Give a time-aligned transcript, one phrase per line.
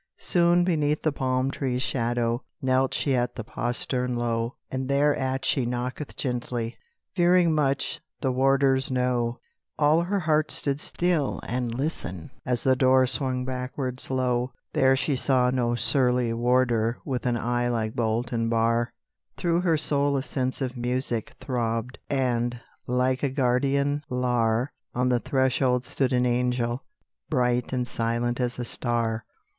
[0.17, 5.63] Soon, beneath the palm tree's shadow, Knelt she at the postern low; And thereat she
[5.63, 6.75] knocketh gently,
[7.13, 9.37] Fearing much the warder's no;
[9.77, 14.53] All her heart stood still and listened, As the door swung backward slow.
[14.73, 18.93] There she saw no surly warder With an eye like bolt and bar;
[19.37, 25.19] Through her soul a sense of music Throbbed, and, like a guardian Lar, On the
[25.19, 26.83] threshold stood an angel,
[27.29, 29.25] Bright and silent as a star.